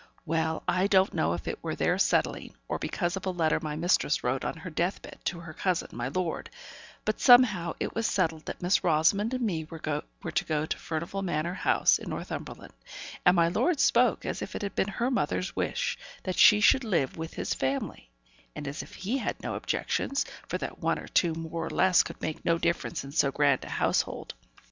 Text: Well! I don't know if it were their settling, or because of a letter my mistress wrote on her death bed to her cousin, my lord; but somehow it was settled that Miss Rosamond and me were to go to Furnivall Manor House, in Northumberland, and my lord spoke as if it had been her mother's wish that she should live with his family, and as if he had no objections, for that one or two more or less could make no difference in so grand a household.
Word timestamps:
Well! 0.25 0.63
I 0.67 0.87
don't 0.87 1.13
know 1.13 1.33
if 1.33 1.47
it 1.47 1.63
were 1.63 1.75
their 1.75 1.99
settling, 1.99 2.55
or 2.67 2.79
because 2.79 3.15
of 3.15 3.27
a 3.27 3.29
letter 3.29 3.59
my 3.61 3.75
mistress 3.75 4.23
wrote 4.23 4.43
on 4.43 4.57
her 4.57 4.71
death 4.71 4.99
bed 5.03 5.19
to 5.25 5.41
her 5.41 5.53
cousin, 5.53 5.89
my 5.91 6.07
lord; 6.07 6.49
but 7.05 7.19
somehow 7.19 7.75
it 7.79 7.93
was 7.93 8.07
settled 8.07 8.47
that 8.47 8.63
Miss 8.63 8.83
Rosamond 8.83 9.35
and 9.35 9.45
me 9.45 9.65
were 9.69 9.77
to 9.77 10.45
go 10.45 10.65
to 10.65 10.77
Furnivall 10.79 11.21
Manor 11.21 11.53
House, 11.53 11.99
in 11.99 12.09
Northumberland, 12.09 12.73
and 13.27 13.35
my 13.35 13.49
lord 13.49 13.79
spoke 13.79 14.25
as 14.25 14.41
if 14.41 14.55
it 14.55 14.63
had 14.63 14.73
been 14.73 14.87
her 14.89 15.11
mother's 15.11 15.55
wish 15.55 15.99
that 16.23 16.39
she 16.39 16.61
should 16.61 16.83
live 16.83 17.15
with 17.15 17.35
his 17.35 17.53
family, 17.53 18.09
and 18.55 18.67
as 18.67 18.81
if 18.81 18.95
he 18.95 19.19
had 19.19 19.39
no 19.43 19.53
objections, 19.53 20.25
for 20.47 20.57
that 20.57 20.79
one 20.79 20.97
or 20.97 21.07
two 21.09 21.35
more 21.35 21.65
or 21.67 21.69
less 21.69 22.01
could 22.01 22.19
make 22.23 22.43
no 22.43 22.57
difference 22.57 23.03
in 23.03 23.11
so 23.11 23.31
grand 23.31 23.63
a 23.63 23.69
household. 23.69 24.33